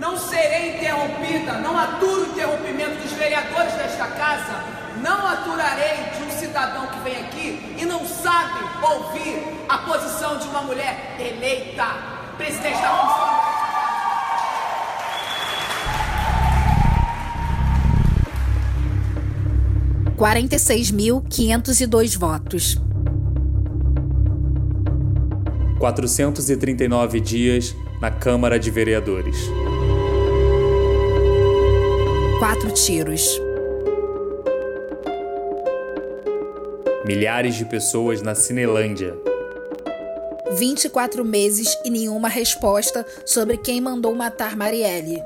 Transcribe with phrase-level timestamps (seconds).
[0.00, 4.64] Não serei interrompida, não aturo o interrompimento dos vereadores desta casa,
[5.02, 10.48] não aturarei de um cidadão que vem aqui e não sabe ouvir a posição de
[10.48, 11.84] uma mulher eleita,
[12.38, 13.40] presidente da Comissão.
[20.16, 22.78] Quarenta e seis mil quinhentos e dois votos.
[25.78, 29.36] 439 dias na Câmara de Vereadores.
[32.70, 33.40] Quatro tiros.
[37.04, 39.16] Milhares de pessoas na Cinelândia.
[40.52, 45.20] 24 meses e nenhuma resposta sobre quem mandou matar Marielle.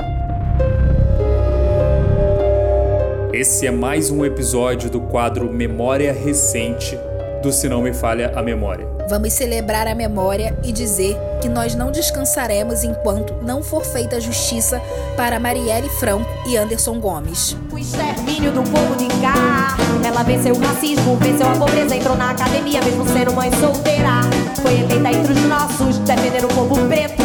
[3.32, 6.98] Esse é mais um episódio do quadro Memória Recente
[7.42, 8.88] do Se Não Me Falha a Memória.
[9.06, 14.80] Vamos celebrar a memória e dizer que nós não descansaremos enquanto não for feita justiça
[15.14, 17.56] para Marielle Franco e Anderson Gomes.
[17.72, 19.76] O extermínio do povo de cá.
[20.04, 24.20] Ela venceu o racismo, venceu a pobreza, entrou na academia, mesmo sendo mãe solteira.
[24.60, 27.22] Foi eleita entre os nossos, defender o povo preto.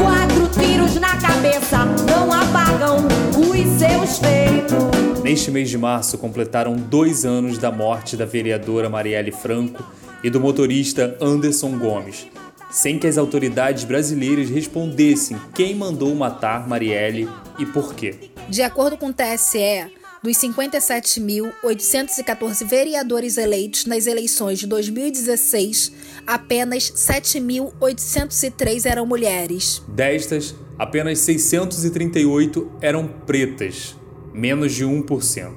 [0.00, 2.98] Quatro tiros na cabeça não apagam
[3.36, 5.22] os seus feitos.
[5.22, 9.84] Neste mês de março, completaram dois anos da morte da vereadora Marielle Franco
[10.24, 12.26] e do motorista Anderson Gomes,
[12.70, 18.31] sem que as autoridades brasileiras respondessem quem mandou matar Marielle e por quê.
[18.48, 19.90] De acordo com o TSE,
[20.22, 25.92] dos 57.814 vereadores eleitos nas eleições de 2016,
[26.26, 29.82] apenas 7.803 eram mulheres.
[29.88, 33.96] Destas, apenas 638 eram pretas,
[34.32, 35.52] menos de 1%.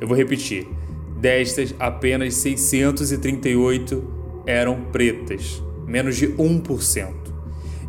[0.00, 0.68] Eu vou repetir.
[1.18, 7.14] Destas, apenas 638 eram pretas, menos de 1%.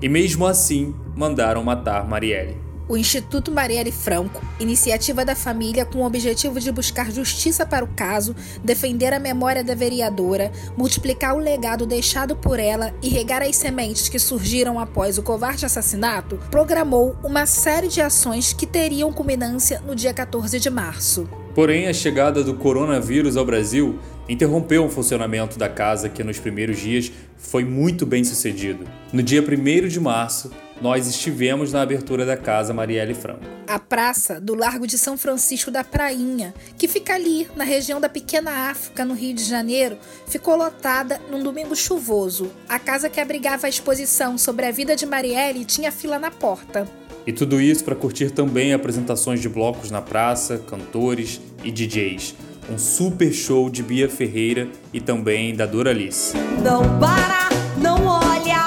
[0.02, 2.67] E mesmo assim, mandaram matar Marielle.
[2.90, 7.90] O Instituto Marielle Franco, iniciativa da família com o objetivo de buscar justiça para o
[7.90, 13.58] caso, defender a memória da vereadora, multiplicar o legado deixado por ela e regar as
[13.58, 19.82] sementes que surgiram após o covarde assassinato, programou uma série de ações que teriam culminância
[19.86, 21.28] no dia 14 de março.
[21.54, 24.00] Porém, a chegada do coronavírus ao Brasil
[24.30, 28.86] interrompeu o funcionamento da casa que nos primeiros dias foi muito bem sucedido.
[29.12, 30.52] No dia 1 de março,
[30.82, 33.46] nós estivemos na abertura da Casa Marielle Franco.
[33.68, 38.08] A praça do Largo de São Francisco da Prainha, que fica ali na região da
[38.08, 42.52] Pequena África, no Rio de Janeiro, ficou lotada num domingo chuvoso.
[42.70, 46.88] A casa que abrigava a exposição sobre a vida de Marielle tinha fila na porta.
[47.26, 52.36] E tudo isso para curtir também apresentações de blocos na praça, cantores e DJs.
[52.72, 56.38] Um super show de Bia Ferreira e também da Doralice.
[56.64, 57.50] Não para,
[57.82, 58.66] não olha,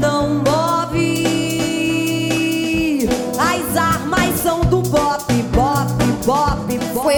[0.00, 0.65] não move.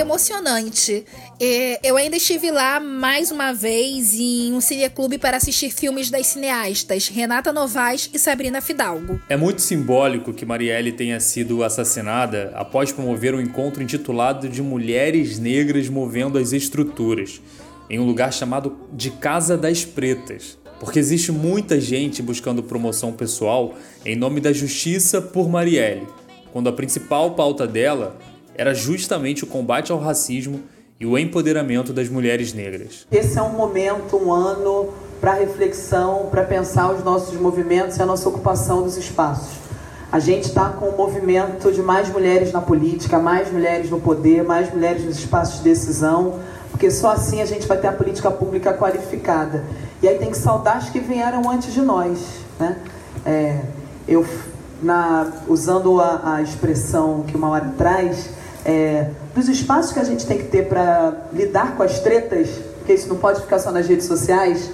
[0.08, 1.04] Emocionante.
[1.38, 6.28] É, Eu ainda estive lá mais uma vez em um cineclube para assistir filmes das
[6.28, 9.20] cineastas Renata Novaes e Sabrina Fidalgo.
[9.28, 15.38] É muito simbólico que Marielle tenha sido assassinada após promover um encontro intitulado de Mulheres
[15.38, 17.42] Negras Movendo as Estruturas,
[17.90, 20.56] em um lugar chamado de Casa das Pretas.
[20.80, 23.74] Porque existe muita gente buscando promoção pessoal
[24.06, 26.06] em nome da justiça por Marielle,
[26.50, 28.16] quando a principal pauta dela
[28.58, 30.60] era justamente o combate ao racismo
[30.98, 33.06] e o empoderamento das mulheres negras.
[33.10, 38.06] Esse é um momento, um ano para reflexão, para pensar os nossos movimentos e a
[38.06, 39.56] nossa ocupação dos espaços.
[40.10, 44.42] A gente está com um movimento de mais mulheres na política, mais mulheres no poder,
[44.42, 46.40] mais mulheres nos espaços de decisão,
[46.72, 49.64] porque só assim a gente vai ter a política pública qualificada.
[50.02, 52.18] E aí tem que saudar as que vieram antes de nós.
[52.58, 52.76] Né?
[53.24, 53.60] É,
[54.08, 54.26] eu,
[54.82, 58.30] na, usando a, a expressão que uma hora traz,
[58.64, 62.48] é, dos espaços que a gente tem que ter para lidar com as tretas,
[62.78, 64.70] porque isso não pode ficar só nas redes sociais,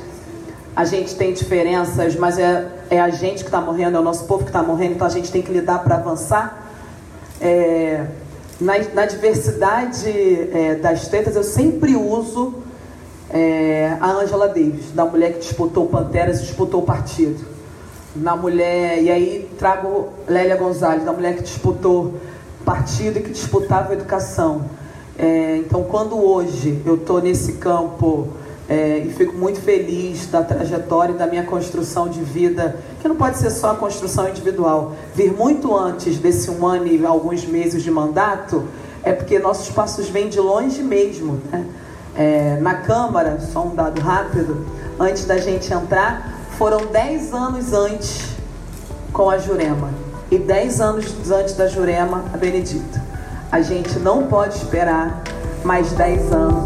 [0.75, 4.25] a gente tem diferenças, mas é, é a gente que está morrendo, é o nosso
[4.25, 6.69] povo que está morrendo, então a gente tem que lidar para avançar.
[7.41, 8.07] É,
[8.60, 12.54] na, na, diversidade é, das tretas, eu sempre uso
[13.31, 17.45] é, a Angela Davis, da mulher que disputou Panteras e disputou o partido.
[18.16, 22.15] Na mulher, e aí trago Lélia Gonzalez, da mulher que disputou
[22.65, 24.65] partido que disputava educação.
[25.19, 28.28] É, então, quando hoje eu estou nesse campo
[28.69, 33.15] é, e fico muito feliz da trajetória e da minha construção de vida, que não
[33.15, 37.83] pode ser só a construção individual, vir muito antes desse um ano e alguns meses
[37.83, 38.65] de mandato,
[39.03, 41.41] é porque nossos passos vêm de longe mesmo.
[41.53, 41.67] Né?
[42.17, 44.67] É, na Câmara, só um dado rápido,
[44.99, 48.34] antes da gente entrar, foram 10 anos antes
[49.13, 49.91] com a Jurema.
[50.34, 53.01] E 10 anos antes da Jurema, a Benedito.
[53.53, 55.22] A gente não pode esperar
[55.65, 56.65] mais 10 anos.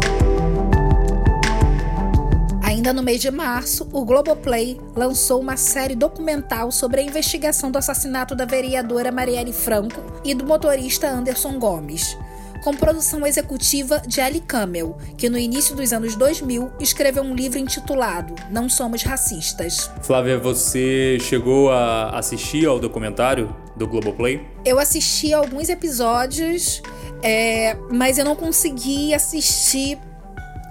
[2.63, 7.77] Ainda no mês de março, o Globoplay lançou uma série documental sobre a investigação do
[7.77, 12.17] assassinato da vereadora Marielle Franco e do motorista Anderson Gomes,
[12.63, 17.57] com produção executiva de Ali Camel, que no início dos anos 2000 escreveu um livro
[17.57, 19.89] intitulado Não Somos Racistas.
[20.01, 24.45] Flávia, você chegou a assistir ao documentário do Globoplay?
[24.65, 26.81] Eu assisti alguns episódios,
[27.23, 29.97] é, mas eu não consegui assistir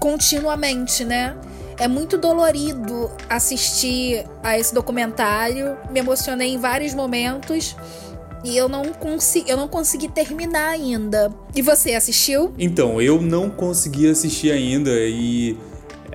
[0.00, 1.37] continuamente, né?
[1.79, 5.76] É muito dolorido assistir a esse documentário.
[5.90, 7.76] Me emocionei em vários momentos.
[8.44, 11.32] E eu não, consegui, eu não consegui terminar ainda.
[11.55, 12.52] E você assistiu?
[12.58, 14.90] Então, eu não consegui assistir ainda.
[14.93, 15.56] E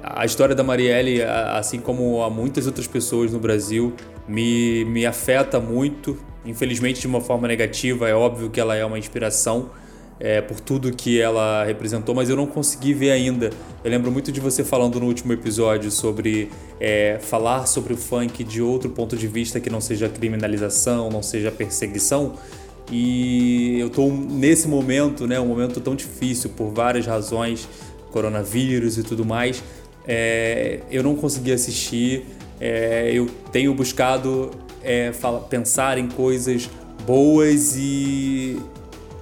[0.02, 3.94] a história da Marielle, assim como a muitas outras pessoas no Brasil,
[4.28, 6.18] me, me afeta muito.
[6.46, 8.08] Infelizmente, de uma forma negativa.
[8.08, 9.70] É óbvio que ela é uma inspiração
[10.24, 13.50] é, por tudo que ela representou, mas eu não consegui ver ainda.
[13.84, 16.50] Eu lembro muito de você falando no último episódio sobre
[16.80, 21.22] é, falar sobre o funk de outro ponto de vista que não seja criminalização, não
[21.22, 22.36] seja perseguição.
[22.90, 27.68] E eu estou nesse momento, né, um momento tão difícil por várias razões,
[28.10, 29.62] coronavírus e tudo mais.
[30.08, 32.26] É, eu não consegui assistir.
[32.62, 35.12] É, eu tenho buscado é,
[35.50, 36.70] pensar em coisas
[37.06, 38.58] boas e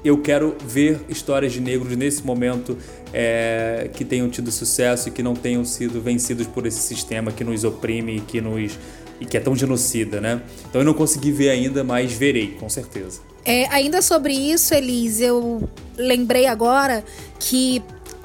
[0.03, 2.77] eu quero ver histórias de negros nesse momento
[3.13, 7.43] é, que tenham tido sucesso e que não tenham sido vencidos por esse sistema que
[7.43, 8.77] nos oprime e que nos
[9.19, 10.41] e que é tão genocida, né?
[10.67, 13.21] Então eu não consegui ver ainda, mas verei, com certeza.
[13.45, 17.03] É, ainda sobre isso, Elise, eu lembrei agora
[17.39, 17.83] que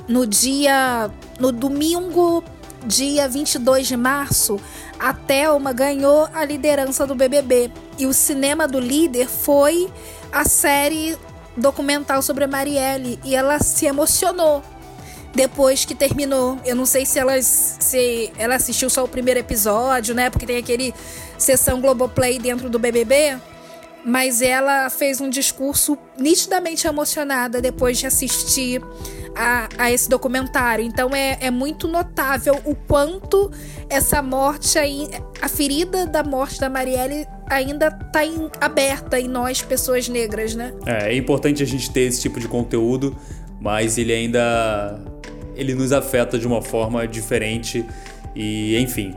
[0.08, 1.10] no dia.
[1.38, 2.42] no domingo,
[2.86, 4.58] dia 22 de março,
[4.98, 7.70] a Thelma ganhou a liderança do BBB.
[7.98, 9.90] E o cinema do líder foi
[10.32, 11.16] a série
[11.56, 14.62] documental sobre a Marielle e ela se emocionou
[15.34, 16.58] depois que terminou.
[16.64, 20.30] Eu não sei se ela, se ela assistiu só o primeiro episódio, né?
[20.30, 20.94] Porque tem aquele
[21.38, 23.38] sessão Globoplay dentro do BBB.
[24.04, 28.80] Mas ela fez um discurso nitidamente emocionada depois de assistir
[29.36, 30.84] a, a esse documentário.
[30.84, 33.50] Então é, é muito notável o quanto
[33.88, 35.08] essa morte aí,
[35.40, 38.20] a ferida da morte da Marielle ainda está
[38.60, 40.72] aberta em nós, pessoas negras, né?
[40.86, 43.16] É, é importante a gente ter esse tipo de conteúdo,
[43.60, 44.98] mas ele ainda
[45.54, 47.84] ele nos afeta de uma forma diferente
[48.34, 49.14] e enfim.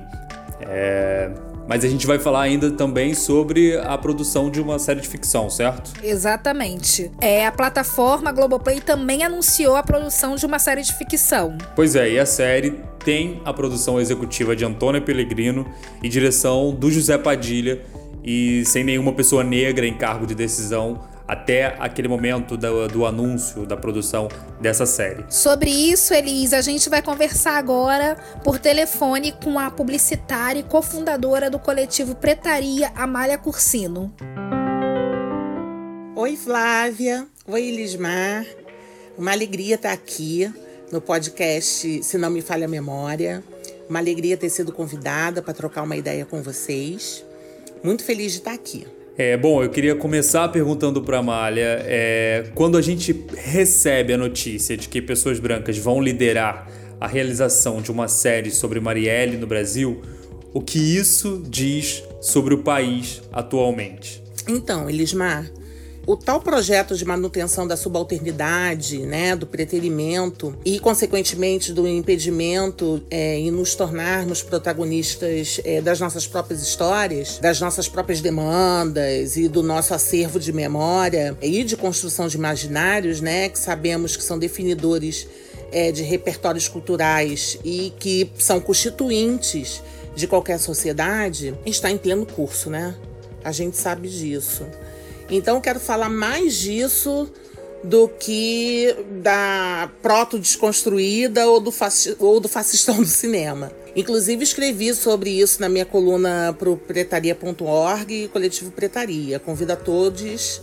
[0.62, 1.32] É,
[1.70, 5.52] mas a gente vai falar ainda também sobre a produção de uma série de ficção,
[5.52, 5.94] certo?
[6.04, 7.12] Exatamente.
[7.22, 11.60] É, a plataforma Globoplay também anunciou a produção de uma série de ficção.
[11.76, 12.72] Pois é, e a série
[13.06, 15.64] tem a produção executiva de Antônia Pellegrino
[16.02, 17.84] e direção do José Padilha,
[18.24, 21.00] e sem nenhuma pessoa negra em cargo de decisão
[21.30, 24.28] até aquele momento do, do, anúncio da produção
[24.60, 25.24] dessa série.
[25.30, 31.48] Sobre isso, Elisa, a gente vai conversar agora por telefone com a publicitária e cofundadora
[31.48, 34.12] do coletivo Pretaria, Amália Cursino.
[36.16, 37.28] Oi, Flávia.
[37.48, 38.44] Oi, Elismar.
[39.16, 40.52] Uma alegria estar aqui
[40.92, 43.44] no podcast Se Não Me Falha a Memória.
[43.88, 47.24] Uma alegria ter sido convidada para trocar uma ideia com vocês.
[47.84, 48.88] Muito feliz de estar aqui.
[49.22, 54.18] É, bom, eu queria começar perguntando para a Amália, é, quando a gente recebe a
[54.18, 56.70] notícia de que pessoas brancas vão liderar
[57.02, 60.02] a realização de uma série sobre Marielle no Brasil,
[60.54, 64.24] o que isso diz sobre o país atualmente?
[64.48, 65.52] Então, Elismar,
[66.06, 73.38] o tal projeto de manutenção da subalternidade, né, do preterimento e, consequentemente, do impedimento é,
[73.38, 79.62] em nos tornarmos protagonistas é, das nossas próprias histórias, das nossas próprias demandas e do
[79.62, 85.28] nosso acervo de memória e de construção de imaginários, né, que sabemos que são definidores
[85.72, 89.84] é, de repertórios culturais e que são constituintes
[90.16, 92.96] de qualquer sociedade, está em pleno curso, né?
[93.44, 94.66] A gente sabe disso.
[95.30, 97.32] Então quero falar mais disso
[97.84, 101.74] do que da proto-desconstruída ou, do
[102.20, 103.72] ou do fascistão do cinema.
[103.96, 109.40] Inclusive escrevi sobre isso na minha coluna pro pretaria.org e coletivo Pretaria.
[109.40, 110.62] Convido a todos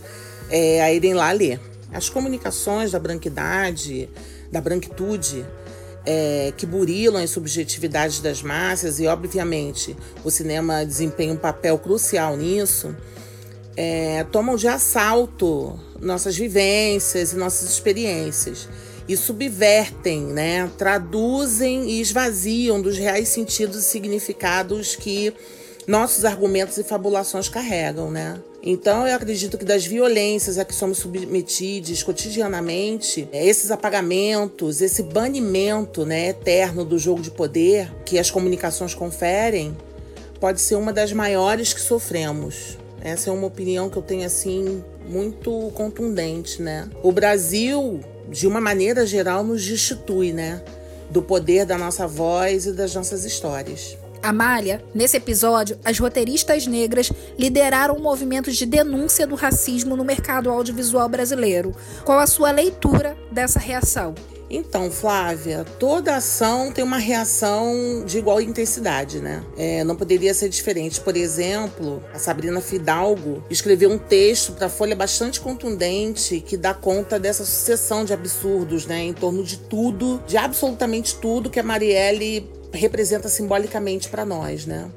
[0.49, 1.59] é, a irem lá ler.
[1.91, 4.09] As comunicações da branquidade,
[4.51, 5.45] da branquitude,
[6.05, 12.37] é, que burilam as subjetividades das massas e, obviamente, o cinema desempenha um papel crucial
[12.37, 12.95] nisso
[13.77, 18.67] é, tomam de assalto nossas vivências e nossas experiências
[19.07, 25.33] e subvertem, né, traduzem e esvaziam dos reais sentidos e significados que
[25.87, 28.37] nossos argumentos e fabulações carregam, né?
[28.61, 35.03] Então, eu acredito que das violências a que somos submetidos cotidianamente, é, esses apagamentos, esse
[35.03, 39.77] banimento né, eterno do jogo de poder que as comunicações conferem,
[40.41, 42.77] pode ser uma das maiores que sofremos.
[43.01, 46.89] Essa é uma opinião que eu tenho assim muito contundente, né?
[47.01, 50.61] O Brasil, de uma maneira geral, nos destitui, né?
[51.09, 53.97] Do poder da nossa voz e das nossas histórias.
[54.21, 61.07] Amália, nesse episódio, as roteiristas negras lideraram movimentos de denúncia do racismo no mercado audiovisual
[61.07, 61.73] brasileiro.
[62.03, 64.15] Qual a sua leitura dessa reação?
[64.49, 69.43] Então, Flávia, toda ação tem uma reação de igual intensidade, né?
[69.57, 71.01] É, não poderia ser diferente.
[71.01, 76.73] Por exemplo, a Sabrina Fidalgo escreveu um texto para a Folha bastante contundente que dá
[76.73, 79.03] conta dessa sucessão de absurdos, né?
[79.03, 84.89] Em torno de tudo, de absolutamente tudo que a Marielle representa simbolicamente para nós, né?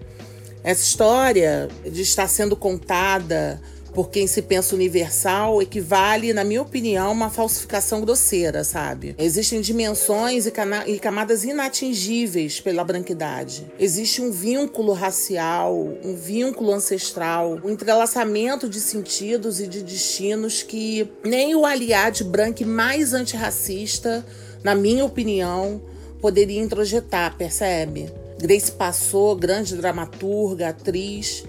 [0.62, 3.60] Essa história de estar sendo contada
[3.92, 9.14] por quem se pensa universal equivale, na minha opinião, a uma falsificação grosseira, sabe?
[9.18, 10.52] Existem dimensões e,
[10.86, 13.66] e, camadas inatingíveis pela branquidade.
[13.78, 21.10] Existe um vínculo racial, um vínculo ancestral, um entrelaçamento de sentidos e de destinos que
[21.24, 24.24] nem o aliado branco mais antirracista,
[24.62, 25.80] na minha opinião,
[26.20, 28.12] poderia introjetar, percebe?
[28.38, 31.44] Grace passou, grande dramaturga, atriz,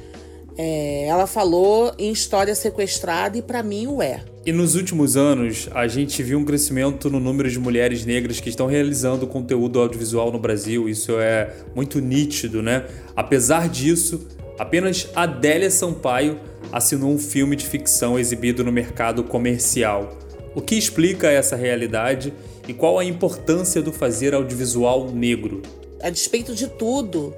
[0.58, 4.24] é, ela falou em História Sequestrada e para mim o é.
[4.46, 8.50] E nos últimos anos, a gente viu um crescimento no número de mulheres negras que
[8.50, 10.90] estão realizando conteúdo audiovisual no Brasil.
[10.90, 12.86] Isso é muito nítido, né?
[13.16, 14.28] Apesar disso,
[14.58, 16.40] apenas Adélia Sampaio
[16.72, 20.18] assinou um filme de ficção exibido no mercado comercial.
[20.56, 22.34] O que explica essa realidade
[22.68, 25.62] e qual a importância do fazer audiovisual negro?
[26.02, 27.34] A despeito de tudo,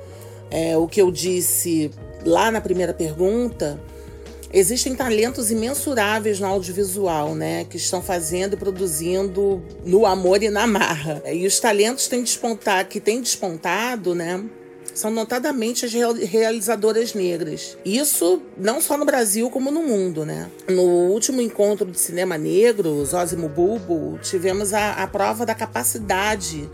[0.49, 1.91] é, o que eu disse
[2.25, 3.79] lá na primeira pergunta,
[4.51, 10.67] existem talentos imensuráveis no audiovisual, né, que estão fazendo e produzindo no amor e na
[10.67, 11.23] marra.
[11.31, 14.43] E os talentos têm despontar, que têm despontado, né,
[14.93, 17.77] são notadamente as realizadoras negras.
[17.83, 20.51] Isso não só no Brasil como no mundo, né?
[20.69, 26.69] No último encontro de cinema negro, Zózimo Bulbo, tivemos a, a prova da capacidade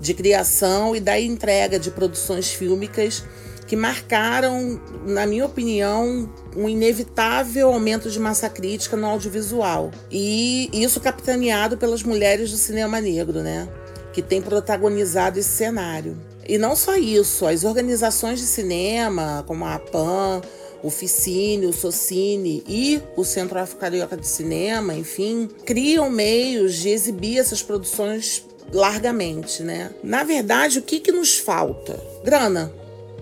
[0.00, 3.22] de criação e da entrega de produções fílmicas
[3.70, 9.92] que marcaram, na minha opinião, um inevitável aumento de massa crítica no audiovisual.
[10.10, 13.68] E isso capitaneado pelas mulheres do cinema negro, né?
[14.12, 16.20] Que tem protagonizado esse cenário.
[16.48, 20.40] E não só isso, as organizações de cinema, como a PAN,
[20.82, 27.38] o Ficine, o Socine e o Centro Afro-Carioca de Cinema, enfim, criam meios de exibir
[27.38, 29.92] essas produções largamente, né?
[30.02, 32.00] Na verdade, o que, que nos falta?
[32.24, 32.79] Grana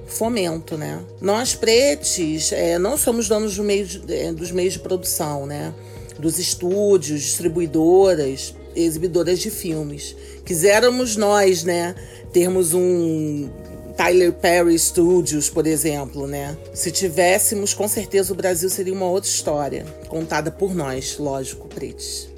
[0.08, 1.00] fomento, né?
[1.20, 5.72] Nós pretes é, não somos donos do meio de, é, dos meios de produção, né?
[6.18, 10.16] Dos estúdios, distribuidoras, exibidoras de filmes.
[10.44, 11.94] Quiséramos nós, né?
[12.32, 13.48] Termos um
[13.96, 16.56] Tyler Perry Studios, por exemplo, né?
[16.72, 22.28] Se tivéssemos, com certeza o Brasil seria uma outra história, contada por nós, lógico, pretes.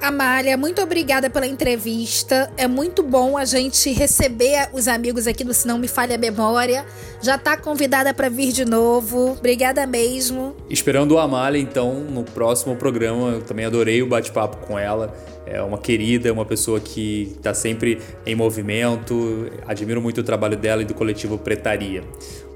[0.00, 2.50] Amália, muito obrigada pela entrevista.
[2.56, 6.18] É muito bom a gente receber os amigos aqui do Se Não Me Falha a
[6.18, 6.84] Memória.
[7.22, 9.32] Já tá convidada para vir de novo.
[9.32, 10.54] Obrigada mesmo.
[10.68, 13.30] Esperando a Amália, então, no próximo programa.
[13.30, 15.14] Eu também adorei o bate-papo com ela.
[15.46, 19.50] É uma querida, uma pessoa que está sempre em movimento.
[19.66, 22.02] Admiro muito o trabalho dela e do coletivo Pretaria.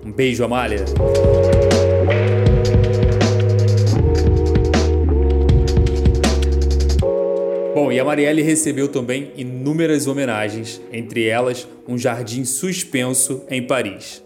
[0.04, 0.84] Um beijo, Amália.
[7.88, 14.22] Bom, e a Marielle recebeu também inúmeras homenagens, entre elas um jardim suspenso em Paris.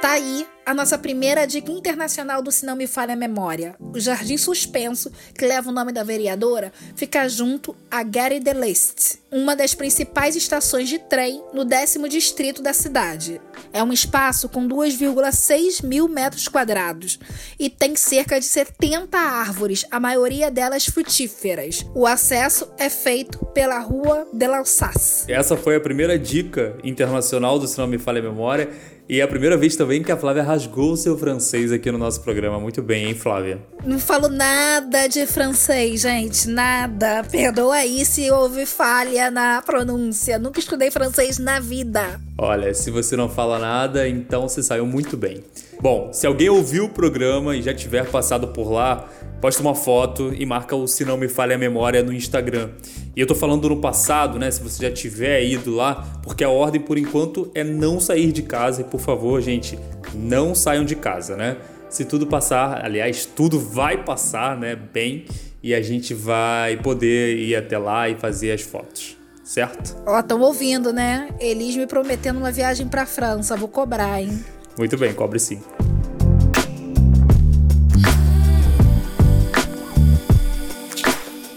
[0.00, 3.76] Tá aí a nossa primeira dica internacional do Se Não Me Falha a Memória.
[3.78, 9.18] O Jardim Suspenso, que leva o nome da vereadora, fica junto a Gare de l'Est,
[9.30, 13.40] uma das principais estações de trem no décimo distrito da cidade.
[13.72, 17.18] É um espaço com 2,6 mil metros quadrados
[17.58, 21.84] e tem cerca de 70 árvores, a maioria delas frutíferas.
[21.94, 25.30] O acesso é feito pela Rua de l'Alsace.
[25.30, 28.70] Essa foi a primeira dica internacional do Se Não Me Falha a Memória
[29.06, 31.98] e é a primeira vez também que a Flávia rasgou o seu francês aqui no
[31.98, 32.58] nosso programa.
[32.58, 33.60] Muito bem, hein, Flávia?
[33.84, 36.48] Não falo nada de francês, gente.
[36.48, 37.22] Nada.
[37.30, 40.38] Perdoa aí se houve falha na pronúncia.
[40.38, 42.18] Nunca estudei francês na vida.
[42.38, 45.44] Olha, se você não fala nada, então você saiu muito bem.
[45.80, 49.06] Bom, se alguém ouviu o programa e já tiver passado por lá,
[49.44, 52.70] posta uma foto e marca o Se Não Me Falha a Memória no Instagram.
[53.14, 54.50] E eu tô falando no passado, né?
[54.50, 58.40] Se você já tiver ido lá, porque a ordem por enquanto é não sair de
[58.42, 59.78] casa e por favor, gente,
[60.14, 61.58] não saiam de casa, né?
[61.90, 65.26] se tudo passar, aliás, tudo vai passar, né, bem,
[65.62, 69.16] e a gente vai poder ir até lá e fazer as fotos.
[69.44, 69.94] Certo?
[70.06, 71.28] Ó, estão ouvindo, né?
[71.38, 73.54] Elis me prometendo uma viagem pra França.
[73.54, 74.42] Vou cobrar, hein?
[74.78, 75.60] Muito bem, cobre sim.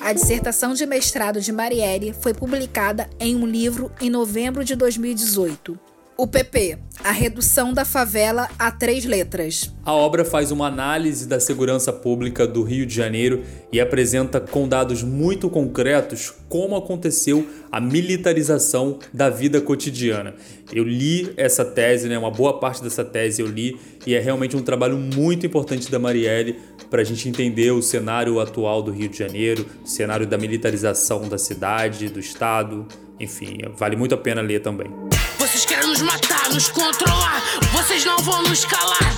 [0.08, 5.78] A dissertação de mestrado de Marielle foi publicada em um livro em novembro de 2018.
[6.20, 9.72] O PP, a redução da favela a três letras.
[9.86, 14.68] A obra faz uma análise da segurança pública do Rio de Janeiro e apresenta com
[14.68, 20.34] dados muito concretos como aconteceu a militarização da vida cotidiana.
[20.74, 24.58] Eu li essa tese, né, uma boa parte dessa tese eu li, e é realmente
[24.58, 26.56] um trabalho muito importante da Marielle
[26.90, 31.30] para a gente entender o cenário atual do Rio de Janeiro, o cenário da militarização
[31.30, 32.88] da cidade, do estado,
[33.20, 35.07] enfim, vale muito a pena ler também.
[35.48, 37.42] Vocês querem nos matar, nos controlar.
[37.72, 39.16] Vocês não vão nos calar.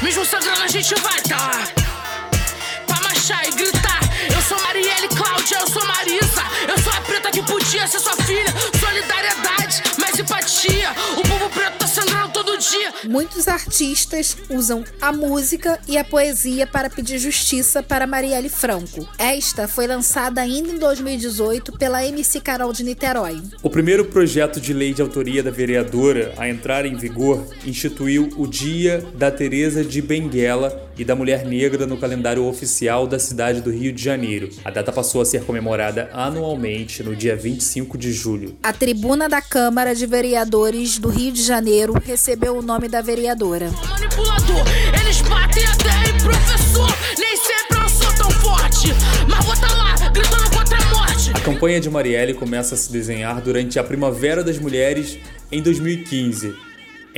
[0.00, 1.68] Mesmo sangrando, a gente vai tá lá.
[2.86, 4.00] Pra marchar e gritar.
[4.34, 6.42] Eu sou Marielle Cláudia, eu sou Marisa.
[6.66, 8.16] Eu sou a preta que podia ser sua
[13.16, 19.08] Muitos artistas usam a música e a poesia para pedir justiça para Marielle Franco.
[19.18, 23.40] Esta foi lançada ainda em 2018 pela MC Carol de Niterói.
[23.62, 28.46] O primeiro projeto de lei de autoria da vereadora a entrar em vigor instituiu o
[28.46, 33.70] Dia da Teresa de Benguela e da Mulher Negra no calendário oficial da cidade do
[33.70, 34.48] Rio de Janeiro.
[34.64, 38.56] A data passou a ser comemorada anualmente no dia 25 de julho.
[38.62, 43.70] A tribuna da Câmara de Vereadores do Rio de Janeiro recebeu o nome da vereadora.
[43.88, 44.64] Manipulador,
[45.00, 46.88] eles batem até em professor.
[47.18, 48.88] Nem sempre eu sou tão forte.
[49.28, 51.30] Mas vou tá lá, gritando contra a morte.
[51.34, 55.18] A campanha de Marielle começa a se desenhar durante a Primavera das Mulheres
[55.50, 56.54] em 2015.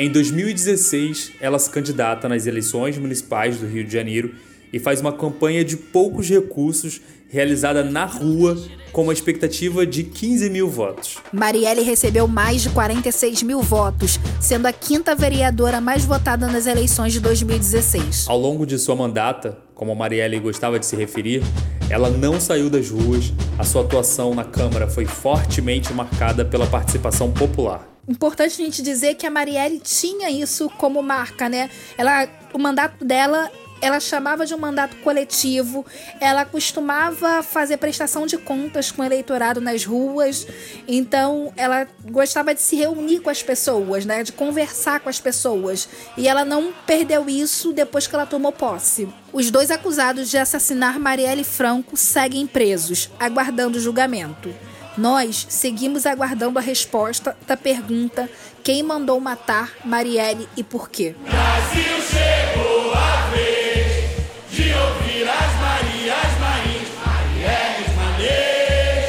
[0.01, 4.33] Em 2016, ela se candidata nas eleições municipais do Rio de Janeiro
[4.73, 8.57] e faz uma campanha de poucos recursos realizada na rua
[8.93, 11.17] com uma expectativa de 15 mil votos.
[11.33, 17.13] Marielle recebeu mais de 46 mil votos, sendo a quinta vereadora mais votada nas eleições
[17.13, 18.27] de 2016.
[18.29, 21.43] Ao longo de sua mandata, como a Marielle gostava de se referir,
[21.91, 27.33] ela não saiu das ruas, a sua atuação na Câmara foi fortemente marcada pela participação
[27.33, 27.98] popular.
[28.09, 31.69] Importante a gente dizer que a Marielle tinha isso como marca, né?
[31.97, 35.87] Ela, o mandato dela ela chamava de um mandato coletivo,
[36.21, 40.47] ela costumava fazer prestação de contas com o eleitorado nas ruas,
[40.87, 45.89] então ela gostava de se reunir com as pessoas, né, de conversar com as pessoas,
[46.17, 49.09] e ela não perdeu isso depois que ela tomou posse.
[49.33, 54.53] Os dois acusados de assassinar Marielle Franco seguem presos, aguardando julgamento.
[54.99, 58.29] Nós seguimos aguardando a resposta da pergunta:
[58.65, 61.15] quem mandou matar Marielle e por quê?
[61.23, 64.11] Brasil chegou a vez
[64.51, 69.07] de ouvir as Marias Mains, Marielles Manês,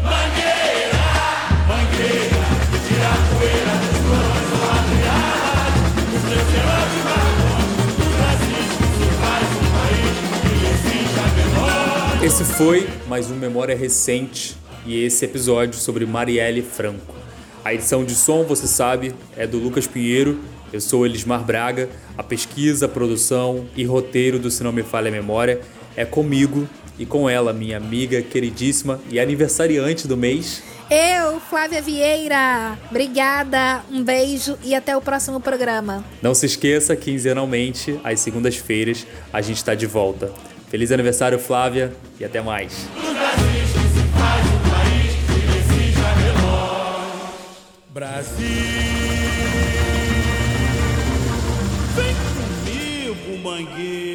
[0.00, 1.10] Mangueira,
[1.66, 2.46] Mangueira,
[2.86, 3.98] tira a poeira dos
[4.54, 7.58] ou abriadas, os de marrom,
[7.98, 8.62] do Brasil
[8.94, 12.24] se faz um país que existe a menor.
[12.24, 17.14] Esse foi mais um Memória Recente e esse episódio sobre Marielle Franco.
[17.64, 20.40] A edição de som, você sabe, é do Lucas Pinheiro.
[20.72, 21.88] Eu sou Elismar Braga.
[22.16, 25.60] A pesquisa, produção e roteiro do Se Não Me Falha a Memória
[25.94, 26.68] é comigo
[26.98, 30.62] e com ela, minha amiga queridíssima e aniversariante do mês.
[30.90, 32.78] Eu, Flávia Vieira.
[32.90, 36.04] Obrigada, um beijo e até o próximo programa.
[36.20, 40.32] Não se esqueça, quinzenalmente, às segundas-feiras, a gente está de volta.
[40.68, 42.86] Feliz aniversário, Flávia, e até mais.
[47.92, 48.46] Brasil,
[51.94, 54.11] vem comigo, Mangueira.